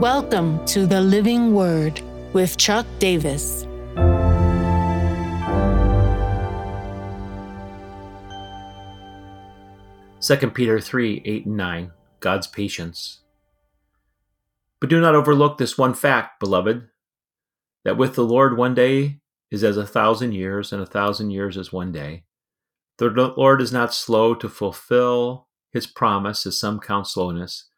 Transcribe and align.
Welcome 0.00 0.64
to 0.64 0.86
the 0.86 1.02
Living 1.02 1.52
Word 1.52 2.00
with 2.32 2.56
Chuck 2.56 2.86
Davis. 2.98 3.66
Second 10.20 10.54
Peter 10.54 10.80
3 10.80 11.20
8 11.22 11.44
and 11.44 11.56
9, 11.58 11.90
God's 12.20 12.46
patience. 12.46 13.20
But 14.80 14.88
do 14.88 15.02
not 15.02 15.14
overlook 15.14 15.58
this 15.58 15.76
one 15.76 15.92
fact, 15.92 16.40
beloved, 16.40 16.88
that 17.84 17.98
with 17.98 18.14
the 18.14 18.24
Lord 18.24 18.56
one 18.56 18.74
day 18.74 19.20
is 19.50 19.62
as 19.62 19.76
a 19.76 19.86
thousand 19.86 20.32
years, 20.32 20.72
and 20.72 20.80
a 20.80 20.86
thousand 20.86 21.32
years 21.32 21.58
as 21.58 21.74
one 21.74 21.92
day. 21.92 22.24
The 22.96 23.10
Lord 23.36 23.60
is 23.60 23.70
not 23.70 23.92
slow 23.92 24.34
to 24.36 24.48
fulfill 24.48 25.48
his 25.70 25.86
promise, 25.86 26.46
as 26.46 26.58
some 26.58 26.80
count 26.80 27.06
slowness, 27.06 27.68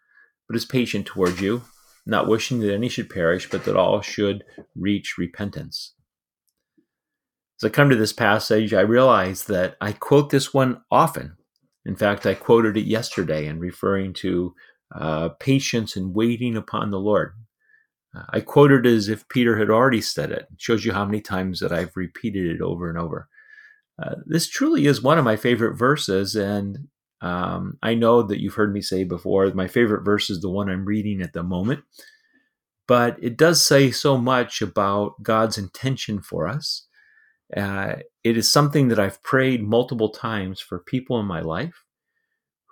but 0.46 0.54
is 0.54 0.64
patient 0.64 1.07
toward 1.07 1.41
you 1.41 1.62
not 2.05 2.29
wishing 2.29 2.61
that 2.61 2.75
any 2.75 2.89
should 2.89 3.11
perish, 3.11 3.48
but 3.51 3.65
that 3.65 3.77
all 3.77 4.01
should 4.01 4.45
reach 4.74 5.19
repentance. 5.19 5.95
As 7.61 7.66
I 7.66 7.70
come 7.70 7.91
to 7.91 7.97
this 7.97 8.12
passage, 8.12 8.75
I 8.75 8.80
realize 8.80 9.45
that 9.45 9.77
I 9.80 9.92
quote 9.92 10.30
this 10.30 10.52
one 10.52 10.83
often. 10.91 11.37
In 11.84 11.97
fact, 11.97 12.27
I 12.27 12.34
quoted 12.34 12.77
it 12.77 12.87
yesterday 12.87 13.47
in 13.47 13.59
referring 13.61 14.15
to 14.15 14.55
uh, 14.95 15.30
patience 15.41 15.97
and 15.97 16.15
waiting 16.15 16.56
upon 16.56 16.91
the 16.91 17.01
Lord. 17.01 17.34
Uh, 18.14 18.25
I 18.30 18.41
quoted 18.41 18.87
it 18.87 18.95
as 18.95 19.09
if 19.09 19.28
Peter 19.28 19.59
had 19.59 19.70
already 19.70 20.00
said 20.00 20.30
it. 20.30 20.47
It 20.53 20.61
shows 20.61 20.84
you 20.84 20.92
how 20.92 21.05
many 21.05 21.20
times 21.20 21.61
that 21.61 21.73
I've 21.73 21.97
repeated 21.97 22.47
it 22.47 22.61
over 22.61 22.89
and 22.89 22.98
over. 22.98 23.28
Uh, 24.03 24.16
this 24.27 24.48
truly 24.48 24.87
is 24.87 25.03
one 25.03 25.19
of 25.19 25.25
my 25.25 25.37
favorite 25.37 25.75
verses, 25.75 26.34
and 26.34 26.89
um, 27.23 27.79
I 27.83 27.95
know 27.95 28.23
that 28.23 28.41
you've 28.41 28.55
heard 28.55 28.73
me 28.73 28.81
say 28.81 29.05
before, 29.05 29.49
my 29.55 29.69
favorite 29.69 30.05
verse 30.05 30.29
is 30.29 30.41
the 30.41 30.51
one 30.51 30.69
I'm 30.69 30.85
reading 30.85 31.23
at 31.23 31.33
the 31.33 31.45
moment, 31.45 31.85
but 32.89 33.17
it 33.23 33.37
does 33.37 33.65
say 33.65 33.93
so 33.93 34.19
much 34.19 34.61
about 34.61 35.23
God's 35.23 35.56
intention 35.56 36.20
for 36.20 36.48
us. 36.48 36.87
Uh, 37.56 37.97
it 38.25 38.37
is 38.37 38.51
something 38.51 38.89
that 38.89 38.98
I've 38.98 39.23
prayed 39.23 39.62
multiple 39.62 40.09
times 40.09 40.61
for 40.61 40.81
people 40.81 41.20
in 41.20 41.27
my 41.27 41.41
life 41.41 41.84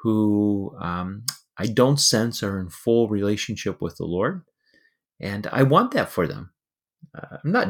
who 0.02 0.74
um, 0.80 1.24
I 1.56 1.66
don't 1.66 2.00
sense 2.00 2.42
are 2.42 2.58
in 2.58 2.70
full 2.70 3.08
relationship 3.08 3.80
with 3.80 3.98
the 3.98 4.06
Lord. 4.06 4.42
And 5.20 5.46
I 5.52 5.62
want 5.62 5.92
that 5.92 6.08
for 6.08 6.26
them. 6.26 6.52
Uh, 7.14 7.36
I'm 7.44 7.52
not 7.52 7.68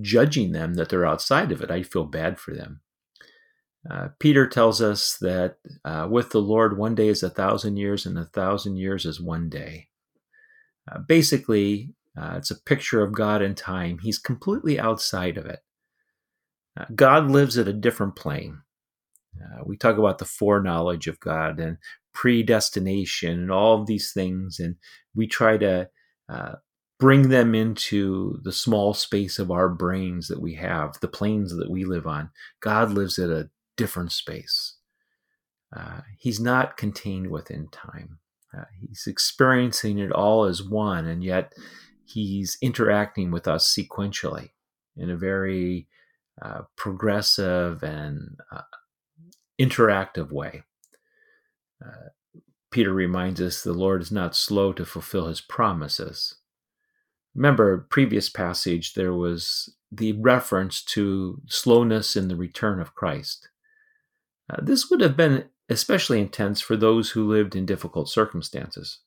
judging 0.00 0.52
them 0.52 0.74
that 0.74 0.88
they're 0.88 1.06
outside 1.06 1.52
of 1.52 1.60
it. 1.60 1.70
I 1.70 1.82
feel 1.82 2.04
bad 2.04 2.38
for 2.38 2.54
them. 2.54 2.80
Uh, 3.90 4.08
Peter 4.18 4.46
tells 4.46 4.80
us 4.80 5.16
that 5.20 5.56
uh, 5.84 6.06
with 6.08 6.30
the 6.30 6.40
Lord, 6.40 6.78
one 6.78 6.94
day 6.94 7.08
is 7.08 7.22
a 7.22 7.30
thousand 7.30 7.76
years, 7.76 8.06
and 8.06 8.16
a 8.16 8.26
thousand 8.26 8.76
years 8.76 9.04
is 9.04 9.20
one 9.20 9.48
day. 9.48 9.88
Uh, 10.90 10.98
basically, 10.98 11.94
uh, 12.16 12.34
it's 12.36 12.50
a 12.50 12.60
picture 12.60 13.02
of 13.02 13.12
God 13.12 13.42
in 13.42 13.54
time. 13.54 13.98
He's 13.98 14.18
completely 14.18 14.78
outside 14.78 15.36
of 15.36 15.46
it. 15.46 15.60
Uh, 16.78 16.84
God 16.94 17.30
lives 17.30 17.58
at 17.58 17.68
a 17.68 17.72
different 17.72 18.16
plane. 18.16 18.58
we 19.64 19.76
talk 19.76 19.98
about 19.98 20.18
the 20.18 20.24
foreknowledge 20.24 21.08
of 21.08 21.18
God 21.18 21.58
and 21.58 21.78
predestination 22.12 23.30
and 23.40 23.50
all 23.50 23.80
of 23.80 23.86
these 23.86 24.12
things, 24.12 24.60
and 24.60 24.76
we 25.14 25.26
try 25.26 25.56
to 25.56 25.88
bring 27.00 27.30
them 27.30 27.52
into 27.52 28.38
the 28.44 28.52
small 28.52 28.94
space 28.94 29.40
of 29.40 29.50
our 29.50 29.68
brains 29.68 30.28
that 30.28 30.40
we 30.40 30.54
have, 30.54 31.00
the 31.00 31.08
planes 31.08 31.56
that 31.56 31.68
we 31.68 31.84
live 31.84 32.06
on. 32.06 32.30
God 32.60 32.92
lives 32.92 33.18
at 33.18 33.28
a 33.28 33.50
different 33.76 34.12
space. 34.12 34.76
Uh, 35.74 36.00
he's 36.18 36.40
not 36.40 36.76
contained 36.76 37.30
within 37.30 37.68
time. 37.68 38.18
Uh, 38.56 38.64
he's 38.80 39.06
experiencing 39.06 39.98
it 39.98 40.12
all 40.12 40.44
as 40.44 40.62
one, 40.62 41.06
and 41.06 41.24
yet 41.24 41.52
he's 42.04 42.58
interacting 42.60 43.30
with 43.30 43.48
us 43.48 43.74
sequentially 43.74 44.50
in 44.96 45.08
a 45.08 45.16
very 45.16 45.88
uh, 46.40 46.62
progressive 46.76 47.82
and 47.82 48.36
uh, 48.50 48.62
interactive 49.60 50.30
way. 50.30 50.62
Uh, 51.84 52.08
Peter 52.70 52.92
reminds 52.92 53.40
us 53.40 53.62
the 53.62 53.72
Lord 53.72 54.02
is 54.02 54.12
not 54.12 54.34
slow 54.34 54.72
to 54.72 54.84
fulfill 54.84 55.28
his 55.28 55.40
promises. 55.40 56.36
Remember, 57.34 57.86
previous 57.90 58.28
passage, 58.28 58.94
there 58.94 59.14
was 59.14 59.74
the 59.90 60.12
reference 60.14 60.82
to 60.82 61.40
slowness 61.48 62.16
in 62.16 62.28
the 62.28 62.36
return 62.36 62.80
of 62.80 62.94
Christ. 62.94 63.48
Uh, 64.52 64.60
this 64.62 64.90
would 64.90 65.00
have 65.00 65.16
been 65.16 65.46
especially 65.68 66.20
intense 66.20 66.60
for 66.60 66.76
those 66.76 67.10
who 67.10 67.26
lived 67.26 67.56
in 67.56 67.64
difficult 67.64 68.08
circumstances. 68.08 68.98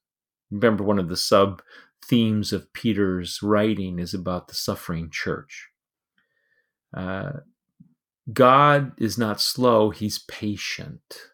Remember, 0.50 0.84
one 0.84 1.00
of 1.00 1.10
the 1.10 1.18
sub 1.18 1.62
themes 2.04 2.52
of 2.52 2.72
Peter's 2.74 3.42
writing 3.42 4.00
is 4.00 4.14
about 4.14 4.48
the 4.48 4.56
suffering 4.56 5.10
church. 5.12 5.70
Uh, 6.96 7.32
God 8.32 8.94
is 9.00 9.18
not 9.18 9.42
slow, 9.42 9.90
he's 9.92 10.20
patient. 10.20 11.30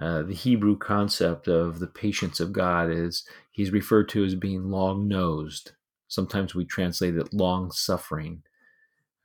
Uh, 0.00 0.22
the 0.22 0.34
Hebrew 0.34 0.78
concept 0.78 1.48
of 1.48 1.80
the 1.80 1.86
patience 1.86 2.40
of 2.40 2.52
God 2.52 2.90
is 2.90 3.24
he's 3.50 3.72
referred 3.72 4.08
to 4.10 4.24
as 4.24 4.34
being 4.34 4.70
long 4.70 5.08
nosed. 5.08 5.72
Sometimes 6.06 6.54
we 6.54 6.64
translate 6.64 7.16
it 7.16 7.34
long 7.34 7.72
suffering. 7.72 8.42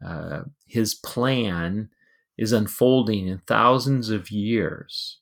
Uh, 0.05 0.41
his 0.65 0.95
plan 0.95 1.89
is 2.37 2.51
unfolding 2.51 3.27
in 3.27 3.41
thousands 3.45 4.09
of 4.09 4.31
years. 4.31 5.19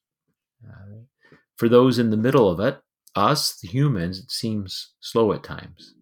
Uh, 0.65 1.01
for 1.57 1.69
those 1.69 1.99
in 1.99 2.09
the 2.09 2.17
middle 2.17 2.49
of 2.49 2.59
it, 2.59 2.79
us, 3.15 3.59
the 3.59 3.67
humans, 3.67 4.19
it 4.19 4.31
seems 4.31 4.93
slow 4.99 5.33
at 5.33 5.43
times. 5.43 5.93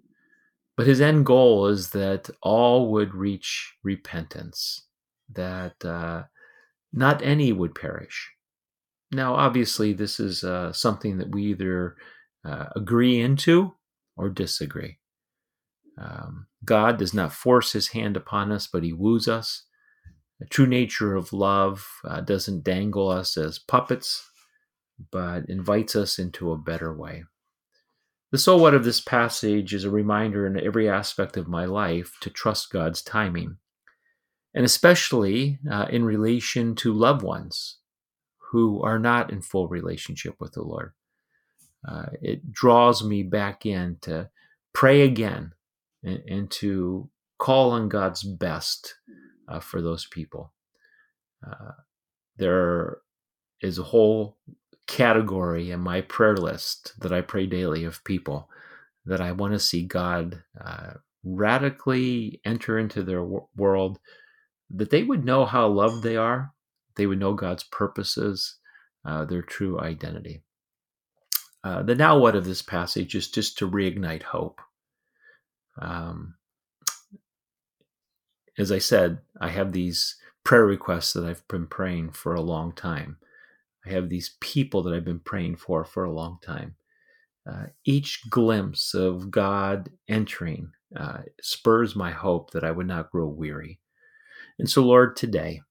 But 0.78 0.88
his 0.88 1.02
end 1.02 1.26
goal 1.26 1.68
is 1.68 1.90
that 1.90 2.30
all 2.42 2.92
would 2.92 3.14
reach 3.14 3.74
repentance, 3.84 4.86
that 5.34 5.84
uh, 5.84 6.24
not 6.94 7.22
any 7.22 7.52
would 7.52 7.76
perish. 7.76 8.32
Now, 9.12 9.34
obviously, 9.36 9.92
this 9.92 10.20
is 10.20 10.44
uh, 10.44 10.72
something 10.72 11.18
that 11.18 11.32
we 11.32 11.48
either 11.48 11.96
uh, 12.46 12.68
agree 12.76 13.20
into 13.20 13.74
or 14.16 14.30
disagree. 14.30 15.00
Um, 16.00 16.48
God 16.64 16.98
does 16.98 17.14
not 17.14 17.34
force 17.34 17.74
his 17.74 17.90
hand 17.90 18.16
upon 18.16 18.52
us, 18.52 18.68
but 18.68 18.84
he 18.84 18.94
woos 18.94 19.28
us. 19.28 19.66
The 20.40 20.46
true 20.46 20.68
nature 20.68 21.16
of 21.16 21.34
love 21.34 21.86
uh, 22.06 22.22
doesn't 22.22 22.64
dangle 22.64 23.10
us 23.10 23.36
as 23.36 23.60
puppets, 23.60 24.30
but 25.12 25.50
invites 25.50 25.96
us 25.96 26.18
into 26.18 26.52
a 26.52 26.58
better 26.58 26.94
way. 26.94 27.26
The 28.32 28.38
so 28.38 28.58
what 28.58 28.74
of 28.74 28.84
this 28.84 29.02
passage 29.02 29.74
is 29.74 29.84
a 29.84 29.90
reminder 29.90 30.46
in 30.46 30.60
every 30.60 30.88
aspect 30.88 31.36
of 31.36 31.48
my 31.48 31.66
life 31.66 32.18
to 32.22 32.30
trust 32.30 32.72
God's 32.72 33.02
timing, 33.02 33.58
and 34.54 34.64
especially 34.64 35.60
uh, 35.70 35.88
in 35.90 36.06
relation 36.06 36.76
to 36.76 36.94
loved 36.94 37.24
ones 37.24 37.78
who 38.52 38.82
are 38.82 39.00
not 39.00 39.32
in 39.32 39.42
full 39.42 39.68
relationship 39.68 40.36
with 40.40 40.54
the 40.54 40.62
Lord. 40.62 40.94
Uh, 41.88 42.08
it 42.22 42.52
draws 42.52 43.04
me 43.04 43.24
back 43.24 43.66
in 43.66 43.98
to 44.02 44.30
pray 44.74 45.02
again 45.02 45.54
and, 46.04 46.22
and 46.28 46.52
to 46.52 47.10
call 47.38 47.72
on 47.72 47.90
God's 47.90 48.24
best 48.24 48.96
uh, 49.50 49.60
for 49.60 49.82
those 49.82 50.06
people. 50.06 50.54
Uh, 51.46 51.72
there 52.38 53.00
is 53.62 53.78
a 53.78 53.84
whole 53.84 54.38
category 54.88 55.72
in 55.72 55.80
my 55.80 56.02
prayer 56.02 56.38
list 56.38 56.94
that 57.00 57.12
I 57.12 57.22
pray 57.22 57.46
daily 57.46 57.84
of 57.84 58.04
people 58.04 58.50
that 59.06 59.22
I 59.22 59.32
want 59.32 59.54
to 59.54 59.60
see 59.60 59.84
God 59.84 60.44
uh, 60.60 60.94
radically 61.24 62.42
enter 62.46 62.78
into 62.78 63.04
their 63.04 63.24
world, 63.24 64.00
that 64.70 64.90
they 64.90 65.04
would 65.04 65.26
know 65.26 65.46
how 65.46 65.68
loved 65.68 66.04
they 66.04 66.16
are, 66.16 66.54
they 66.96 67.06
would 67.06 67.20
know 67.20 67.34
God's 67.34 67.64
purposes, 67.64 68.58
uh, 69.06 69.26
their 69.26 69.42
true 69.42 69.80
identity. 69.80 70.44
Uh, 71.64 71.84
the 71.84 71.96
now 71.96 72.18
what 72.18 72.36
of 72.36 72.46
this 72.46 72.62
passage 72.62 73.16
is 73.16 73.30
just 73.30 73.58
to 73.58 73.70
reignite 73.70 74.24
hope. 74.24 74.62
Um, 75.82 76.36
as 78.60 78.72
I 78.72 78.78
said, 78.78 79.20
I 79.40 79.50
have 79.50 79.72
these 79.72 80.18
prayer 80.44 80.66
requests 80.66 81.14
that 81.14 81.24
I've 81.24 81.48
been 81.48 81.66
praying 81.66 82.12
for 82.12 82.36
a 82.36 82.42
long 82.42 82.74
time. 82.74 83.18
I 83.86 83.92
have 83.92 84.10
these 84.10 84.36
people 84.42 84.84
that 84.84 84.94
I've 84.94 85.06
been 85.06 85.22
praying 85.22 85.56
for 85.56 85.86
for 85.86 86.04
a 86.04 86.12
long 86.12 86.38
time. 86.44 86.76
Uh, 87.50 87.68
each 87.86 88.30
glimpse 88.30 88.94
of 88.94 89.32
God 89.32 89.90
entering 90.10 90.72
uh, 90.96 91.20
spurs 91.42 91.96
my 91.96 92.12
hope 92.12 92.52
that 92.52 92.66
I 92.66 92.72
would 92.72 92.86
not 92.86 93.12
grow 93.12 93.28
weary. 93.28 93.80
And 94.60 94.70
so, 94.70 94.84
Lord, 94.84 95.16
today, 95.16 95.62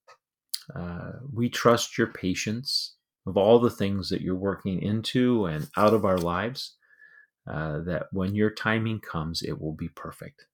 uh, 0.75 1.12
we 1.32 1.50
trust 1.50 1.99
your 1.99 2.06
patience 2.06 2.94
of 3.26 3.37
all 3.37 3.58
the 3.58 3.70
things 3.70 4.08
that 4.08 4.23
you're 4.23 4.35
working 4.35 4.81
into 4.81 5.44
and 5.44 5.69
out 5.76 5.93
of 5.93 6.06
our 6.06 6.17
lives, 6.17 6.76
uh, 7.46 7.81
that 7.81 8.06
when 8.12 8.35
your 8.35 8.50
timing 8.50 9.00
comes, 9.00 9.43
it 9.43 9.61
will 9.61 9.75
be 9.75 9.88
perfect. 9.88 10.46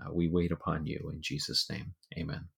Uh, 0.00 0.12
we 0.12 0.28
wait 0.28 0.52
upon 0.52 0.86
you 0.86 1.10
in 1.12 1.22
Jesus' 1.22 1.68
name. 1.70 1.94
Amen. 2.18 2.48